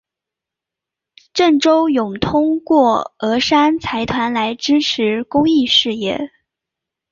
[1.31, 6.31] 郑周永通过峨山财团来支持公益事业。